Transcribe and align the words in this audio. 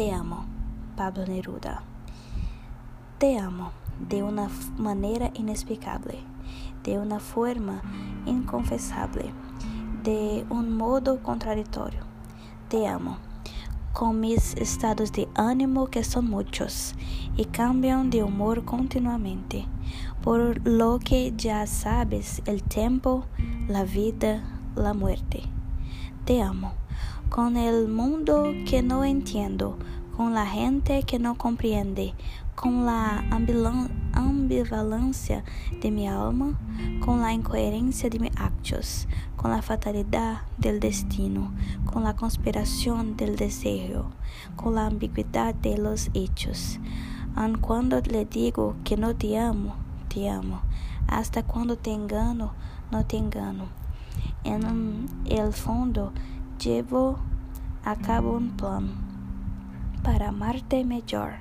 Te 0.00 0.12
amo, 0.12 0.46
Pablo 0.96 1.26
Neruda. 1.26 1.82
Te 3.18 3.38
amo 3.38 3.72
de 4.08 4.22
una 4.22 4.48
manera 4.78 5.30
inexplicable, 5.34 6.20
de 6.84 6.98
una 6.98 7.20
forma 7.20 7.82
inconfesable, 8.24 9.30
de 10.02 10.46
un 10.48 10.74
modo 10.74 11.22
contradictorio. 11.22 12.00
Te 12.70 12.88
amo, 12.88 13.18
con 13.92 14.20
mis 14.20 14.54
estados 14.54 15.12
de 15.12 15.28
ánimo 15.34 15.88
que 15.88 16.02
son 16.02 16.30
muchos 16.30 16.94
y 17.36 17.44
cambian 17.44 18.08
de 18.08 18.22
humor 18.22 18.64
continuamente, 18.64 19.66
por 20.22 20.66
lo 20.66 20.98
que 20.98 21.34
ya 21.36 21.66
sabes 21.66 22.40
el 22.46 22.62
tiempo, 22.62 23.26
la 23.68 23.84
vida, 23.84 24.62
la 24.76 24.94
muerte. 24.94 25.42
Te 26.24 26.40
amo 26.40 26.79
con 27.30 27.56
el 27.56 27.86
mundo 27.86 28.52
que 28.68 28.82
no 28.82 29.04
entiendo, 29.04 29.78
con 30.16 30.34
la 30.34 30.46
gente 30.46 31.04
que 31.04 31.20
no 31.20 31.38
comprende, 31.38 32.12
con 32.56 32.84
la 32.84 33.24
ambivalencia 34.12 35.44
de 35.80 35.92
mi 35.92 36.08
alma, 36.08 36.58
con 36.98 37.20
la 37.20 37.32
incoherencia 37.32 38.10
de 38.10 38.18
mis 38.18 38.36
actos, 38.36 39.06
con 39.36 39.52
la 39.52 39.62
fatalidad 39.62 40.42
del 40.58 40.80
destino, 40.80 41.52
con 41.84 42.02
la 42.02 42.16
conspiración 42.16 43.16
del 43.16 43.36
deseo, 43.36 44.10
con 44.56 44.74
la 44.74 44.86
ambigüedad 44.86 45.54
de 45.54 45.78
los 45.78 46.10
hechos. 46.14 46.80
Aun 47.36 47.58
cuando 47.58 48.00
le 48.00 48.24
digo 48.24 48.74
que 48.82 48.96
no 48.96 49.14
te 49.14 49.38
amo, 49.38 49.76
te 50.08 50.28
amo. 50.28 50.62
Hasta 51.06 51.44
cuando 51.44 51.78
te 51.78 51.92
engano, 51.92 52.54
no 52.90 53.06
te 53.06 53.18
engano. 53.18 53.66
En 54.42 55.06
el 55.26 55.52
fondo, 55.52 56.12
llevo 56.60 57.18
a 57.84 57.96
cabo 57.96 58.36
un 58.36 58.50
plan 58.50 58.90
para 60.02 60.28
amarte 60.28 60.84
mejor. 60.84 61.34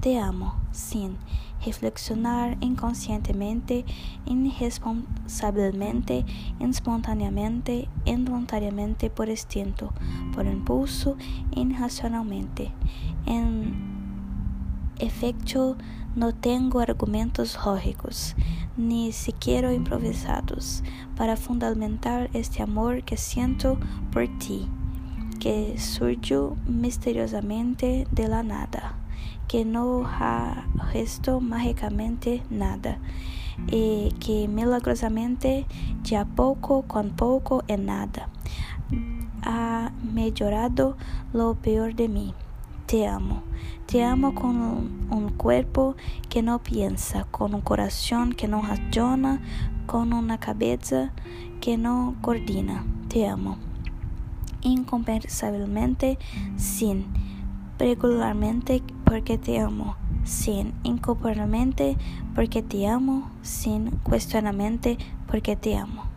Te 0.00 0.18
amo 0.18 0.54
sin 0.72 1.16
reflexionar 1.64 2.56
inconscientemente, 2.60 3.84
irresponsablemente, 4.24 6.24
espontaneamente, 6.60 7.88
involuntariamente, 8.04 9.10
por 9.10 9.28
instinto, 9.28 9.92
por 10.34 10.46
impulso, 10.46 11.16
irracionalmente. 11.50 12.72
En 13.26 13.74
efecto, 14.98 15.76
no 16.14 16.34
tengo 16.34 16.80
argumentos 16.80 17.58
lógicos, 17.64 18.34
ni 18.76 19.12
siquiera 19.12 19.72
improvisados, 19.72 20.82
para 21.16 21.36
fundamentar 21.36 22.30
este 22.32 22.62
amor 22.62 23.02
que 23.04 23.16
siento 23.16 23.78
por 24.12 24.28
ti, 24.38 24.68
que 25.40 25.78
surgió 25.78 26.56
misteriosamente 26.66 28.06
de 28.10 28.28
la 28.28 28.42
nada, 28.42 28.94
que 29.48 29.64
no 29.64 30.04
ha 30.06 30.66
gesto 30.92 31.40
mágicamente 31.40 32.42
nada, 32.50 32.98
y 33.68 34.12
que 34.20 34.48
milagrosamente, 34.48 35.66
ya 36.02 36.24
poco 36.24 36.82
con 36.82 37.10
poco 37.10 37.64
en 37.68 37.86
nada, 37.86 38.28
ha 39.42 39.92
mejorado 40.12 40.96
lo 41.32 41.54
peor 41.54 41.94
de 41.94 42.08
mí. 42.08 42.34
Te 42.86 43.08
amo. 43.08 43.42
Te 43.86 44.04
amo 44.04 44.32
con 44.32 44.56
un, 45.10 45.28
cuerpo 45.30 45.96
que 46.28 46.40
no 46.42 46.62
piensa, 46.62 47.24
con 47.24 47.54
un 47.54 47.60
corazón 47.60 48.32
que 48.32 48.46
no 48.46 48.62
razona, 48.62 49.40
con 49.86 50.12
una 50.12 50.38
cabeza 50.38 51.12
que 51.60 51.78
no 51.78 52.14
coordina. 52.20 52.84
Te 53.08 53.26
amo. 53.26 53.58
Incompensablemente, 54.62 56.16
sin. 56.56 57.06
Regularmente 57.78 58.82
porque 59.04 59.36
te 59.36 59.58
amo. 59.58 59.96
Sin. 60.24 60.72
Incomparablemente 60.84 61.96
porque 62.36 62.62
te 62.62 62.86
amo. 62.86 63.30
Sin. 63.42 63.90
Cuestionamente 64.04 64.96
porque 65.26 65.56
te 65.56 65.76
amo. 65.76 66.15